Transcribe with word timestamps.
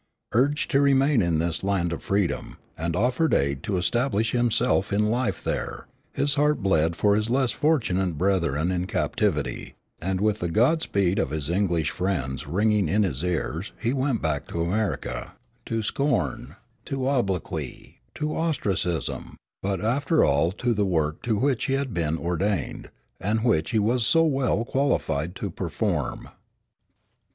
Urged 0.31 0.71
to 0.71 0.81
remain 0.81 1.21
in 1.21 1.37
this 1.37 1.63
land 1.63 1.93
of 1.93 2.01
freedom, 2.01 2.57
and 2.75 2.95
offered 2.95 3.35
aid 3.35 3.61
to 3.61 3.77
establish 3.77 4.31
himself 4.31 4.91
in 4.91 5.11
life 5.11 5.43
there, 5.43 5.85
his 6.11 6.33
heart 6.33 6.63
bled 6.63 6.95
for 6.95 7.15
his 7.15 7.29
less 7.29 7.51
fortunate 7.51 8.17
brethren 8.17 8.71
in 8.71 8.87
captivity; 8.87 9.75
and, 10.01 10.19
with 10.19 10.39
the 10.39 10.49
God 10.49 10.81
speed 10.81 11.19
of 11.19 11.29
his 11.29 11.51
English 11.51 11.91
friends 11.91 12.47
ringing 12.47 12.89
in 12.89 13.03
his 13.03 13.23
ears, 13.23 13.73
he 13.79 13.93
went 13.93 14.23
back 14.23 14.47
to 14.47 14.63
America, 14.63 15.33
to 15.67 15.83
scorn, 15.83 16.55
to 16.85 17.07
obloquy, 17.07 17.99
to 18.15 18.35
ostracism, 18.35 19.35
but 19.61 19.79
after 19.81 20.25
all 20.25 20.51
to 20.51 20.73
the 20.73 20.83
work 20.83 21.21
to 21.21 21.37
which 21.37 21.65
he 21.65 21.73
had 21.73 21.93
been 21.93 22.17
ordained, 22.17 22.89
and 23.19 23.43
which 23.43 23.69
he 23.69 23.77
was 23.77 24.03
so 24.03 24.23
well 24.23 24.65
qualified 24.65 25.35
to 25.35 25.51
perform. 25.51 26.27